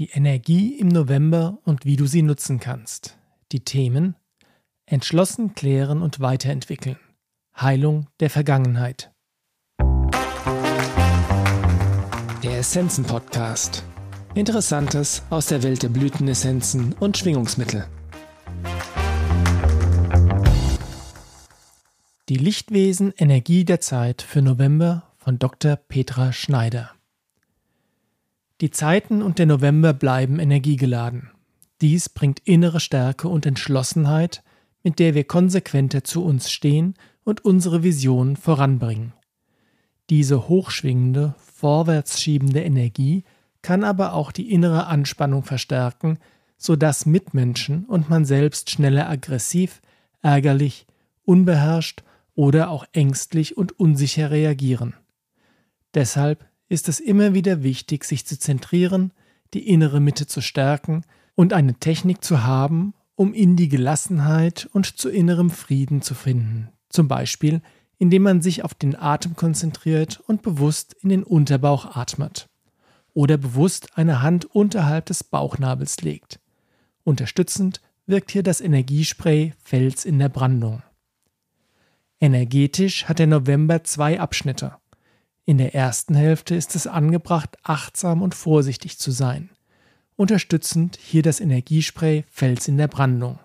Die 0.00 0.08
Energie 0.12 0.78
im 0.78 0.88
November 0.88 1.58
und 1.66 1.84
wie 1.84 1.96
du 1.96 2.06
sie 2.06 2.22
nutzen 2.22 2.58
kannst. 2.58 3.18
Die 3.52 3.60
Themen 3.60 4.16
Entschlossen 4.86 5.54
klären 5.54 6.00
und 6.00 6.20
weiterentwickeln. 6.20 6.96
Heilung 7.54 8.06
der 8.18 8.30
Vergangenheit. 8.30 9.12
Der 12.42 12.60
Essenzen 12.60 13.04
Podcast. 13.04 13.84
Interessantes 14.32 15.22
aus 15.28 15.48
der 15.48 15.62
Welt 15.62 15.82
der 15.82 15.90
Blütenessenzen 15.90 16.94
und 16.94 17.18
Schwingungsmittel. 17.18 17.86
Die 22.30 22.36
Lichtwesen 22.36 23.12
Energie 23.18 23.66
der 23.66 23.82
Zeit 23.82 24.22
für 24.22 24.40
November 24.40 25.12
von 25.18 25.38
Dr. 25.38 25.76
Petra 25.76 26.32
Schneider. 26.32 26.90
Die 28.60 28.70
Zeiten 28.70 29.22
und 29.22 29.38
der 29.38 29.46
November 29.46 29.94
bleiben 29.94 30.38
energiegeladen. 30.38 31.30
Dies 31.80 32.10
bringt 32.10 32.40
innere 32.40 32.80
Stärke 32.80 33.28
und 33.28 33.46
Entschlossenheit, 33.46 34.42
mit 34.82 34.98
der 34.98 35.14
wir 35.14 35.24
konsequenter 35.24 36.04
zu 36.04 36.22
uns 36.22 36.50
stehen 36.50 36.94
und 37.24 37.44
unsere 37.44 37.82
Vision 37.82 38.36
voranbringen. 38.36 39.14
Diese 40.10 40.48
hochschwingende, 40.48 41.34
vorwärtsschiebende 41.38 42.62
Energie 42.62 43.24
kann 43.62 43.82
aber 43.84 44.12
auch 44.12 44.32
die 44.32 44.52
innere 44.52 44.86
Anspannung 44.86 45.42
verstärken, 45.42 46.18
sodass 46.58 47.06
Mitmenschen 47.06 47.84
und 47.86 48.10
man 48.10 48.26
selbst 48.26 48.70
schneller 48.70 49.08
aggressiv, 49.08 49.80
ärgerlich, 50.20 50.86
unbeherrscht 51.24 52.02
oder 52.34 52.68
auch 52.68 52.84
ängstlich 52.92 53.56
und 53.56 53.78
unsicher 53.78 54.30
reagieren. 54.30 54.94
Deshalb 55.94 56.49
ist 56.70 56.88
es 56.88 57.00
immer 57.00 57.34
wieder 57.34 57.62
wichtig, 57.62 58.04
sich 58.04 58.24
zu 58.24 58.38
zentrieren, 58.38 59.12
die 59.52 59.68
innere 59.68 60.00
Mitte 60.00 60.26
zu 60.26 60.40
stärken 60.40 61.02
und 61.34 61.52
eine 61.52 61.74
Technik 61.74 62.24
zu 62.24 62.44
haben, 62.44 62.94
um 63.16 63.34
in 63.34 63.56
die 63.56 63.68
Gelassenheit 63.68 64.70
und 64.72 64.98
zu 64.98 65.10
innerem 65.10 65.50
Frieden 65.50 66.00
zu 66.00 66.14
finden. 66.14 66.68
Zum 66.88 67.08
Beispiel, 67.08 67.60
indem 67.98 68.22
man 68.22 68.40
sich 68.40 68.64
auf 68.64 68.72
den 68.72 68.96
Atem 68.96 69.36
konzentriert 69.36 70.20
und 70.26 70.42
bewusst 70.42 70.94
in 71.02 71.10
den 71.10 71.24
Unterbauch 71.24 71.96
atmet. 71.96 72.48
Oder 73.12 73.36
bewusst 73.36 73.98
eine 73.98 74.22
Hand 74.22 74.44
unterhalb 74.46 75.06
des 75.06 75.24
Bauchnabels 75.24 76.00
legt. 76.00 76.40
Unterstützend 77.02 77.80
wirkt 78.06 78.30
hier 78.30 78.44
das 78.44 78.60
Energiespray 78.60 79.54
Fels 79.58 80.04
in 80.04 80.18
der 80.18 80.28
Brandung. 80.28 80.82
Energetisch 82.20 83.06
hat 83.06 83.18
der 83.18 83.26
November 83.26 83.82
zwei 83.82 84.20
Abschnitte. 84.20 84.76
In 85.50 85.58
der 85.58 85.74
ersten 85.74 86.14
Hälfte 86.14 86.54
ist 86.54 86.76
es 86.76 86.86
angebracht, 86.86 87.58
achtsam 87.64 88.22
und 88.22 88.36
vorsichtig 88.36 89.00
zu 89.00 89.10
sein. 89.10 89.50
Unterstützend 90.14 90.96
hier 90.96 91.22
das 91.22 91.40
Energiespray 91.40 92.24
Fels 92.30 92.68
in 92.68 92.78
der 92.78 92.86
Brandung. 92.86 93.40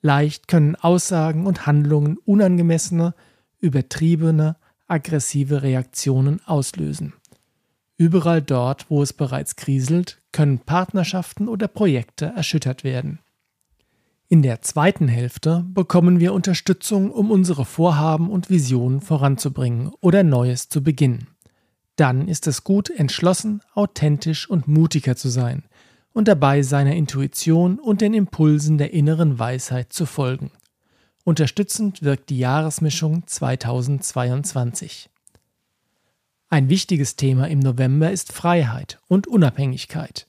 Leicht 0.00 0.48
können 0.48 0.74
Aussagen 0.74 1.46
und 1.46 1.66
Handlungen 1.66 2.16
unangemessene, 2.16 3.14
übertriebene, 3.60 4.56
aggressive 4.86 5.62
Reaktionen 5.62 6.40
auslösen. 6.46 7.12
Überall 7.98 8.40
dort, 8.40 8.88
wo 8.88 9.02
es 9.02 9.12
bereits 9.12 9.56
kriselt, 9.56 10.22
können 10.32 10.60
Partnerschaften 10.60 11.46
oder 11.46 11.68
Projekte 11.68 12.32
erschüttert 12.34 12.84
werden. 12.84 13.18
In 14.32 14.40
der 14.40 14.62
zweiten 14.62 15.08
Hälfte 15.08 15.62
bekommen 15.74 16.18
wir 16.18 16.32
Unterstützung, 16.32 17.10
um 17.10 17.30
unsere 17.30 17.66
Vorhaben 17.66 18.30
und 18.30 18.48
Visionen 18.48 19.02
voranzubringen 19.02 19.92
oder 20.00 20.22
Neues 20.22 20.70
zu 20.70 20.82
beginnen. 20.82 21.26
Dann 21.96 22.28
ist 22.28 22.46
es 22.46 22.64
gut, 22.64 22.88
entschlossen, 22.88 23.60
authentisch 23.74 24.48
und 24.48 24.68
mutiger 24.68 25.16
zu 25.16 25.28
sein 25.28 25.64
und 26.14 26.28
dabei 26.28 26.62
seiner 26.62 26.96
Intuition 26.96 27.78
und 27.78 28.00
den 28.00 28.14
Impulsen 28.14 28.78
der 28.78 28.94
inneren 28.94 29.38
Weisheit 29.38 29.92
zu 29.92 30.06
folgen. 30.06 30.50
Unterstützend 31.24 32.02
wirkt 32.02 32.30
die 32.30 32.38
Jahresmischung 32.38 33.26
2022. 33.26 35.10
Ein 36.48 36.70
wichtiges 36.70 37.16
Thema 37.16 37.50
im 37.50 37.58
November 37.58 38.10
ist 38.10 38.32
Freiheit 38.32 38.98
und 39.08 39.26
Unabhängigkeit. 39.26 40.26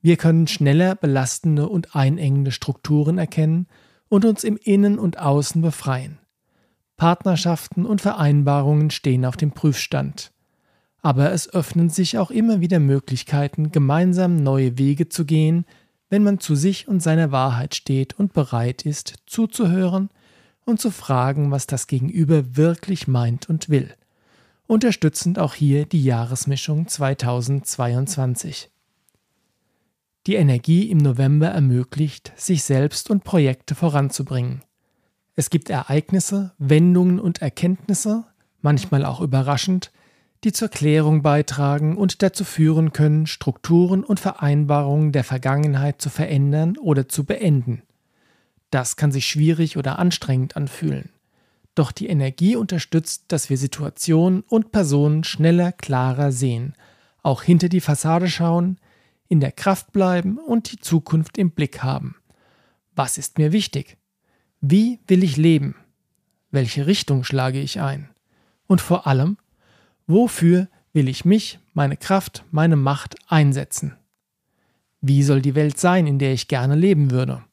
Wir 0.00 0.16
können 0.16 0.46
schneller 0.46 0.94
belastende 0.94 1.68
und 1.68 1.96
einengende 1.96 2.52
Strukturen 2.52 3.18
erkennen 3.18 3.66
und 4.08 4.24
uns 4.24 4.44
im 4.44 4.56
Innen 4.56 4.98
und 4.98 5.18
Außen 5.18 5.60
befreien. 5.60 6.18
Partnerschaften 6.96 7.84
und 7.84 8.00
Vereinbarungen 8.00 8.90
stehen 8.90 9.24
auf 9.24 9.36
dem 9.36 9.52
Prüfstand. 9.52 10.32
Aber 11.00 11.32
es 11.32 11.52
öffnen 11.52 11.90
sich 11.90 12.18
auch 12.18 12.30
immer 12.30 12.60
wieder 12.60 12.80
Möglichkeiten, 12.80 13.70
gemeinsam 13.70 14.36
neue 14.36 14.78
Wege 14.78 15.08
zu 15.08 15.24
gehen, 15.24 15.64
wenn 16.10 16.22
man 16.22 16.40
zu 16.40 16.54
sich 16.54 16.88
und 16.88 17.02
seiner 17.02 17.30
Wahrheit 17.30 17.74
steht 17.74 18.18
und 18.18 18.32
bereit 18.32 18.82
ist, 18.82 19.14
zuzuhören 19.26 20.10
und 20.64 20.80
zu 20.80 20.90
fragen, 20.90 21.50
was 21.50 21.66
das 21.66 21.86
Gegenüber 21.86 22.56
wirklich 22.56 23.08
meint 23.08 23.48
und 23.48 23.68
will. 23.68 23.94
Unterstützend 24.66 25.38
auch 25.38 25.54
hier 25.54 25.86
die 25.86 26.02
Jahresmischung 26.02 26.88
2022 26.88 28.70
die 30.28 30.34
Energie 30.34 30.90
im 30.90 30.98
November 30.98 31.48
ermöglicht, 31.48 32.32
sich 32.36 32.62
selbst 32.62 33.08
und 33.08 33.24
Projekte 33.24 33.74
voranzubringen. 33.74 34.60
Es 35.36 35.48
gibt 35.48 35.70
Ereignisse, 35.70 36.52
Wendungen 36.58 37.18
und 37.18 37.40
Erkenntnisse, 37.40 38.24
manchmal 38.60 39.06
auch 39.06 39.22
überraschend, 39.22 39.90
die 40.44 40.52
zur 40.52 40.68
Klärung 40.68 41.22
beitragen 41.22 41.96
und 41.96 42.22
dazu 42.22 42.44
führen 42.44 42.92
können, 42.92 43.26
Strukturen 43.26 44.04
und 44.04 44.20
Vereinbarungen 44.20 45.12
der 45.12 45.24
Vergangenheit 45.24 46.02
zu 46.02 46.10
verändern 46.10 46.76
oder 46.76 47.08
zu 47.08 47.24
beenden. 47.24 47.82
Das 48.70 48.96
kann 48.96 49.10
sich 49.10 49.26
schwierig 49.26 49.78
oder 49.78 49.98
anstrengend 49.98 50.58
anfühlen. 50.58 51.08
Doch 51.74 51.90
die 51.90 52.08
Energie 52.08 52.54
unterstützt, 52.54 53.24
dass 53.28 53.48
wir 53.48 53.56
Situationen 53.56 54.42
und 54.42 54.72
Personen 54.72 55.24
schneller, 55.24 55.72
klarer 55.72 56.32
sehen, 56.32 56.74
auch 57.22 57.42
hinter 57.42 57.70
die 57.70 57.80
Fassade 57.80 58.28
schauen, 58.28 58.78
in 59.28 59.40
der 59.40 59.52
Kraft 59.52 59.92
bleiben 59.92 60.38
und 60.38 60.72
die 60.72 60.78
Zukunft 60.78 61.38
im 61.38 61.50
Blick 61.50 61.82
haben. 61.82 62.16
Was 62.94 63.18
ist 63.18 63.38
mir 63.38 63.52
wichtig? 63.52 63.96
Wie 64.60 64.98
will 65.06 65.22
ich 65.22 65.36
leben? 65.36 65.76
Welche 66.50 66.86
Richtung 66.86 67.24
schlage 67.24 67.60
ich 67.60 67.80
ein? 67.80 68.08
Und 68.66 68.80
vor 68.80 69.06
allem, 69.06 69.36
wofür 70.06 70.68
will 70.92 71.08
ich 71.08 71.24
mich, 71.24 71.58
meine 71.74 71.96
Kraft, 71.96 72.44
meine 72.50 72.76
Macht 72.76 73.16
einsetzen? 73.28 73.96
Wie 75.00 75.22
soll 75.22 75.42
die 75.42 75.54
Welt 75.54 75.78
sein, 75.78 76.06
in 76.06 76.18
der 76.18 76.32
ich 76.32 76.48
gerne 76.48 76.74
leben 76.74 77.10
würde? 77.10 77.44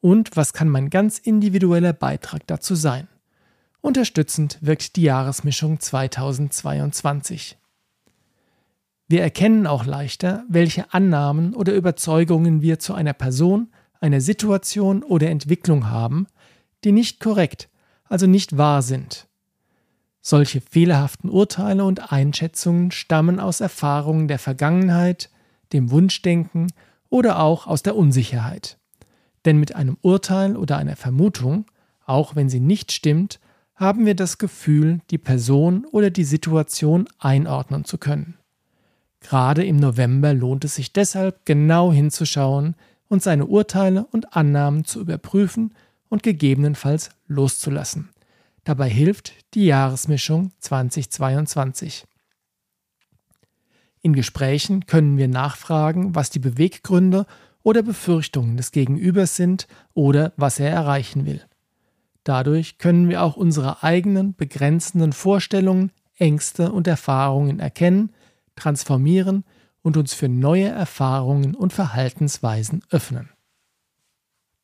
Und 0.00 0.34
was 0.36 0.54
kann 0.54 0.68
mein 0.68 0.88
ganz 0.88 1.18
individueller 1.18 1.92
Beitrag 1.92 2.46
dazu 2.46 2.74
sein? 2.74 3.06
Unterstützend 3.82 4.58
wirkt 4.62 4.96
die 4.96 5.02
Jahresmischung 5.02 5.78
2022. 5.78 7.58
Wir 9.10 9.22
erkennen 9.22 9.66
auch 9.66 9.86
leichter, 9.86 10.44
welche 10.48 10.94
Annahmen 10.94 11.52
oder 11.52 11.74
Überzeugungen 11.74 12.62
wir 12.62 12.78
zu 12.78 12.94
einer 12.94 13.12
Person, 13.12 13.72
einer 14.00 14.20
Situation 14.20 15.02
oder 15.02 15.30
Entwicklung 15.30 15.90
haben, 15.90 16.28
die 16.84 16.92
nicht 16.92 17.18
korrekt, 17.18 17.68
also 18.04 18.28
nicht 18.28 18.56
wahr 18.56 18.82
sind. 18.82 19.26
Solche 20.20 20.60
fehlerhaften 20.60 21.28
Urteile 21.28 21.84
und 21.84 22.12
Einschätzungen 22.12 22.92
stammen 22.92 23.40
aus 23.40 23.60
Erfahrungen 23.60 24.28
der 24.28 24.38
Vergangenheit, 24.38 25.28
dem 25.72 25.90
Wunschdenken 25.90 26.68
oder 27.08 27.40
auch 27.40 27.66
aus 27.66 27.82
der 27.82 27.96
Unsicherheit. 27.96 28.78
Denn 29.44 29.58
mit 29.58 29.74
einem 29.74 29.96
Urteil 30.02 30.56
oder 30.56 30.76
einer 30.76 30.94
Vermutung, 30.94 31.66
auch 32.06 32.36
wenn 32.36 32.48
sie 32.48 32.60
nicht 32.60 32.92
stimmt, 32.92 33.40
haben 33.74 34.06
wir 34.06 34.14
das 34.14 34.38
Gefühl, 34.38 35.00
die 35.10 35.18
Person 35.18 35.84
oder 35.90 36.10
die 36.10 36.22
Situation 36.22 37.08
einordnen 37.18 37.84
zu 37.84 37.98
können. 37.98 38.36
Gerade 39.20 39.64
im 39.64 39.76
November 39.76 40.34
lohnt 40.34 40.64
es 40.64 40.74
sich 40.76 40.92
deshalb 40.92 41.44
genau 41.44 41.92
hinzuschauen 41.92 42.74
und 43.08 43.22
seine 43.22 43.46
Urteile 43.46 44.06
und 44.06 44.34
Annahmen 44.34 44.84
zu 44.84 45.00
überprüfen 45.00 45.74
und 46.08 46.22
gegebenenfalls 46.22 47.10
loszulassen. 47.26 48.10
Dabei 48.64 48.88
hilft 48.88 49.32
die 49.54 49.66
Jahresmischung 49.66 50.52
2022. 50.58 52.06
In 54.02 54.14
Gesprächen 54.14 54.86
können 54.86 55.18
wir 55.18 55.28
nachfragen, 55.28 56.14
was 56.14 56.30
die 56.30 56.38
Beweggründe 56.38 57.26
oder 57.62 57.82
Befürchtungen 57.82 58.56
des 58.56 58.72
Gegenübers 58.72 59.36
sind 59.36 59.66
oder 59.92 60.32
was 60.36 60.58
er 60.58 60.70
erreichen 60.70 61.26
will. 61.26 61.42
Dadurch 62.24 62.78
können 62.78 63.08
wir 63.08 63.22
auch 63.22 63.36
unsere 63.36 63.82
eigenen 63.82 64.34
begrenzenden 64.34 65.12
Vorstellungen, 65.12 65.92
Ängste 66.16 66.72
und 66.72 66.86
Erfahrungen 66.86 67.60
erkennen 67.60 68.10
transformieren 68.60 69.44
und 69.82 69.96
uns 69.96 70.14
für 70.14 70.28
neue 70.28 70.68
Erfahrungen 70.68 71.54
und 71.54 71.72
Verhaltensweisen 71.72 72.82
öffnen. 72.90 73.30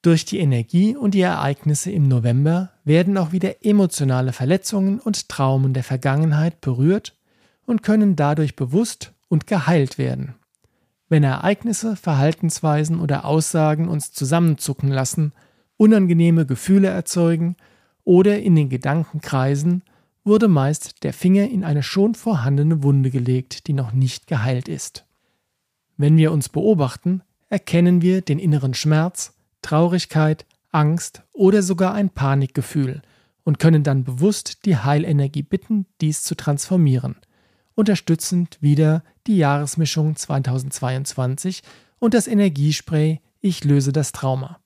Durch 0.03 0.25
die 0.25 0.39
Energie 0.39 0.95
und 0.95 1.15
die 1.15 1.23
Ereignisse 1.23 1.91
im 1.91 2.07
November 2.07 2.71
werden 2.85 3.19
auch 3.19 3.33
wieder 3.33 3.65
emotionale 3.65 4.33
Verletzungen 4.33 5.01
und 5.01 5.29
Traumen 5.29 5.73
der 5.75 5.83
Vergangenheit 5.83 6.61
berührt 6.61 7.19
und 7.65 7.83
können 7.83 8.15
dadurch 8.15 8.55
bewusst 8.55 9.13
und 9.29 9.49
geheilt 9.49 9.99
werden. 9.99 10.37
Wenn 11.09 11.25
Ereignisse, 11.25 11.97
Verhaltensweisen 11.97 13.01
oder 13.01 13.25
Aussagen 13.25 13.89
uns 13.89 14.13
zusammenzucken 14.13 14.91
lassen, 14.91 15.33
unangenehme 15.77 16.47
Gefühle 16.47 16.89
erzeugen 16.89 17.57
oder 18.05 18.39
in 18.39 18.55
den 18.55 18.69
Gedanken 18.69 19.21
kreisen, 19.21 19.83
wurde 20.27 20.49
meist 20.49 21.05
der 21.05 21.13
Finger 21.13 21.49
in 21.49 21.65
eine 21.65 21.85
schon 21.85 22.17
vorhandene 22.17 22.83
Wunde 22.83 23.11
gelegt, 23.11 23.69
die 23.69 23.73
noch 23.73 23.93
nicht 23.93 24.27
geheilt 24.27 24.69
ist. 24.69 25.07
Wenn 25.97 26.17
wir 26.17 26.33
uns 26.33 26.49
beobachten, 26.49 27.23
erkennen 27.49 28.03
wir 28.03 28.21
den 28.21 28.41
inneren 28.41 28.75
Schmerz, 28.75 29.35
Traurigkeit, 29.63 30.45
Angst 30.73 31.23
oder 31.33 31.63
sogar 31.63 31.95
ein 31.95 32.11
Panikgefühl 32.11 33.03
und 33.45 33.61
können 33.61 33.85
dann 33.85 34.03
bewusst 34.03 34.67
die 34.67 34.77
Heilenergie 34.77 35.43
bitten, 35.43 35.87
dies 36.01 36.25
zu 36.25 36.35
transformieren. 36.35 37.17
Unterstützend 37.77 38.59
wieder 38.61 39.05
die 39.29 39.37
Jahresmischung 39.37 40.17
2022 40.17 41.63
und 42.01 42.15
das 42.15 42.27
Energiespray 42.27 43.21
Ich 43.41 43.63
löse 43.65 43.93
das 43.93 44.11
Trauma. 44.11 44.59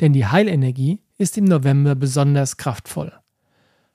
Denn 0.00 0.14
die 0.14 0.26
Heilenergie 0.26 1.00
ist 1.18 1.36
im 1.36 1.44
November 1.44 1.94
besonders 1.94 2.56
kraftvoll. 2.56 3.12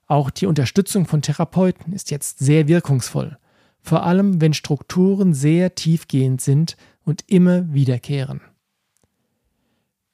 Auch 0.07 0.29
die 0.29 0.45
Unterstützung 0.45 1.05
von 1.05 1.21
Therapeuten 1.21 1.93
ist 1.93 2.11
jetzt 2.11 2.39
sehr 2.39 2.67
wirkungsvoll, 2.67 3.37
vor 3.81 4.03
allem 4.03 4.41
wenn 4.41 4.53
Strukturen 4.53 5.33
sehr 5.33 5.75
tiefgehend 5.75 6.41
sind 6.41 6.77
und 7.03 7.23
immer 7.27 7.73
wiederkehren. 7.73 8.41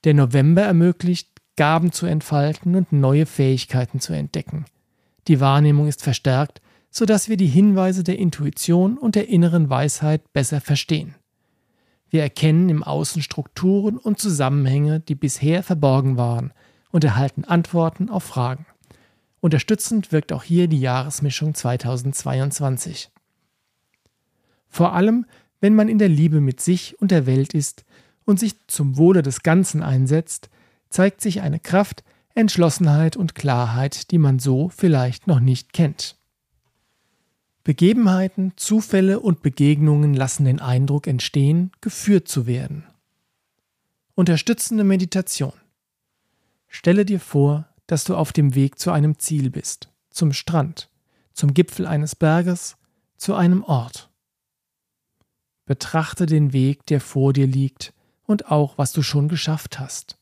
Der 0.03 0.13
November 0.13 0.63
ermöglicht, 0.63 1.29
Gaben 1.57 1.91
zu 1.91 2.05
entfalten 2.05 2.75
und 2.75 2.91
neue 2.91 3.25
Fähigkeiten 3.25 3.99
zu 3.99 4.13
entdecken. 4.13 4.65
Die 5.27 5.39
Wahrnehmung 5.39 5.87
ist 5.87 6.01
verstärkt, 6.01 6.61
sodass 6.89 7.29
wir 7.29 7.37
die 7.37 7.47
Hinweise 7.47 8.03
der 8.03 8.17
Intuition 8.17 8.97
und 8.97 9.15
der 9.15 9.29
inneren 9.29 9.69
Weisheit 9.69 10.33
besser 10.33 10.59
verstehen. 10.61 11.15
Wir 12.09 12.21
erkennen 12.23 12.69
im 12.69 12.83
Außen 12.83 13.21
Strukturen 13.21 13.97
und 13.97 14.19
Zusammenhänge, 14.19 14.99
die 14.99 15.15
bisher 15.15 15.63
verborgen 15.63 16.17
waren, 16.17 16.51
und 16.91 17.05
erhalten 17.05 17.45
Antworten 17.45 18.09
auf 18.09 18.23
Fragen. 18.23 18.65
Unterstützend 19.41 20.11
wirkt 20.11 20.31
auch 20.31 20.43
hier 20.43 20.67
die 20.67 20.79
Jahresmischung 20.79 21.55
2022. 21.55 23.09
Vor 24.69 24.93
allem, 24.93 25.25
wenn 25.59 25.75
man 25.75 25.89
in 25.89 25.97
der 25.97 26.09
Liebe 26.09 26.41
mit 26.41 26.61
sich 26.61 26.99
und 27.01 27.11
der 27.11 27.25
Welt 27.25 27.53
ist 27.53 27.83
und 28.23 28.39
sich 28.39 28.55
zum 28.67 28.97
Wohle 28.97 29.23
des 29.23 29.43
Ganzen 29.43 29.83
einsetzt, 29.83 30.49
zeigt 30.89 31.21
sich 31.21 31.41
eine 31.41 31.59
Kraft, 31.59 32.03
Entschlossenheit 32.35 33.17
und 33.17 33.35
Klarheit, 33.35 34.11
die 34.11 34.19
man 34.19 34.39
so 34.39 34.69
vielleicht 34.69 35.27
noch 35.27 35.39
nicht 35.39 35.73
kennt. 35.73 36.15
Begebenheiten, 37.63 38.53
Zufälle 38.55 39.19
und 39.19 39.41
Begegnungen 39.41 40.13
lassen 40.13 40.45
den 40.45 40.59
Eindruck 40.59 41.07
entstehen, 41.07 41.71
geführt 41.81 42.27
zu 42.27 42.45
werden. 42.45 42.85
Unterstützende 44.15 44.83
Meditation. 44.83 45.53
Stelle 46.67 47.05
dir 47.05 47.19
vor, 47.19 47.67
dass 47.87 48.03
du 48.03 48.15
auf 48.15 48.33
dem 48.33 48.55
Weg 48.55 48.79
zu 48.79 48.91
einem 48.91 49.19
Ziel 49.19 49.49
bist, 49.49 49.89
zum 50.09 50.33
Strand, 50.33 50.89
zum 51.33 51.53
Gipfel 51.53 51.85
eines 51.85 52.15
Berges, 52.15 52.77
zu 53.17 53.35
einem 53.35 53.63
Ort. 53.63 54.09
Betrachte 55.65 56.25
den 56.25 56.53
Weg, 56.53 56.85
der 56.87 57.01
vor 57.01 57.33
dir 57.33 57.47
liegt, 57.47 57.93
und 58.23 58.49
auch, 58.49 58.77
was 58.77 58.93
du 58.93 59.01
schon 59.01 59.27
geschafft 59.27 59.79
hast. 59.79 60.17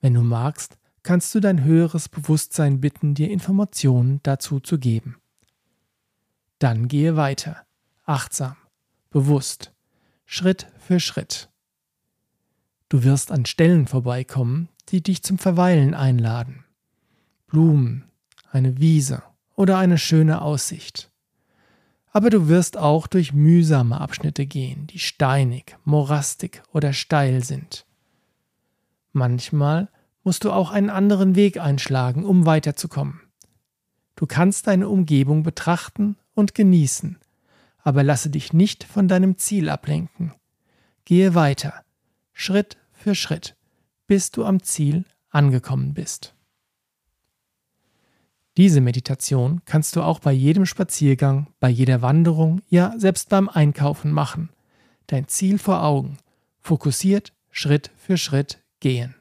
Wenn 0.00 0.14
du 0.14 0.22
magst, 0.22 0.78
kannst 1.02 1.34
du 1.34 1.40
dein 1.40 1.64
höheres 1.64 2.08
Bewusstsein 2.08 2.80
bitten, 2.80 3.14
dir 3.14 3.30
Informationen 3.30 4.20
dazu 4.22 4.60
zu 4.60 4.78
geben. 4.78 5.16
Dann 6.58 6.88
gehe 6.88 7.16
weiter, 7.16 7.64
achtsam, 8.04 8.56
bewusst, 9.10 9.72
Schritt 10.26 10.66
für 10.78 11.00
Schritt. 11.00 11.48
Du 12.88 13.04
wirst 13.04 13.30
an 13.30 13.46
Stellen 13.46 13.86
vorbeikommen, 13.86 14.68
die 14.88 15.02
dich 15.02 15.22
zum 15.22 15.38
Verweilen 15.38 15.94
einladen. 15.94 16.64
Blumen, 17.50 18.04
eine 18.52 18.78
Wiese 18.78 19.22
oder 19.56 19.76
eine 19.76 19.98
schöne 19.98 20.40
Aussicht. 20.40 21.10
Aber 22.12 22.30
du 22.30 22.48
wirst 22.48 22.76
auch 22.76 23.06
durch 23.06 23.32
mühsame 23.32 24.00
Abschnitte 24.00 24.46
gehen, 24.46 24.86
die 24.86 24.98
steinig, 24.98 25.76
morastig 25.84 26.62
oder 26.72 26.92
steil 26.92 27.44
sind. 27.44 27.86
Manchmal 29.12 29.88
musst 30.22 30.44
du 30.44 30.52
auch 30.52 30.70
einen 30.70 30.90
anderen 30.90 31.34
Weg 31.34 31.60
einschlagen, 31.60 32.24
um 32.24 32.46
weiterzukommen. 32.46 33.20
Du 34.14 34.26
kannst 34.26 34.66
deine 34.66 34.88
Umgebung 34.88 35.42
betrachten 35.42 36.16
und 36.34 36.54
genießen, 36.54 37.18
aber 37.82 38.04
lasse 38.04 38.30
dich 38.30 38.52
nicht 38.52 38.84
von 38.84 39.08
deinem 39.08 39.38
Ziel 39.38 39.68
ablenken. 39.68 40.34
Gehe 41.04 41.34
weiter, 41.34 41.84
Schritt 42.32 42.76
für 42.92 43.14
Schritt, 43.14 43.56
bis 44.06 44.30
du 44.30 44.44
am 44.44 44.62
Ziel 44.62 45.04
angekommen 45.30 45.94
bist. 45.94 46.34
Diese 48.56 48.80
Meditation 48.80 49.60
kannst 49.64 49.94
du 49.96 50.02
auch 50.02 50.18
bei 50.18 50.32
jedem 50.32 50.66
Spaziergang, 50.66 51.46
bei 51.60 51.68
jeder 51.68 52.02
Wanderung, 52.02 52.60
ja 52.68 52.94
selbst 52.96 53.28
beim 53.28 53.48
Einkaufen 53.48 54.10
machen. 54.10 54.50
Dein 55.06 55.28
Ziel 55.28 55.58
vor 55.58 55.84
Augen, 55.84 56.16
fokussiert 56.60 57.32
Schritt 57.50 57.90
für 57.96 58.16
Schritt 58.16 58.62
gehen. 58.80 59.14